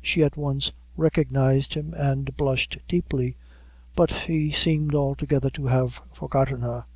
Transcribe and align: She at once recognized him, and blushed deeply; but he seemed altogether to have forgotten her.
She 0.00 0.22
at 0.22 0.38
once 0.38 0.72
recognized 0.96 1.74
him, 1.74 1.92
and 1.98 2.34
blushed 2.38 2.78
deeply; 2.88 3.36
but 3.94 4.10
he 4.24 4.50
seemed 4.50 4.94
altogether 4.94 5.50
to 5.50 5.66
have 5.66 6.00
forgotten 6.14 6.62
her. 6.62 6.86